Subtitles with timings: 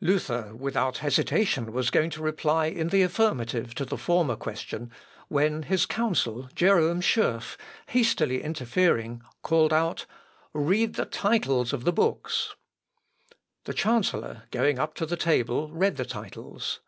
[0.00, 4.92] Luther, without hesitation, was going to reply in the affirmative to the former question,
[5.26, 7.56] when his counsel, Jerôme Schurff,
[7.88, 10.06] hastily interfering, called out,
[10.52, 12.54] "Read the titles of the books."
[13.64, 16.78] The chancellor going up to the table read the titles.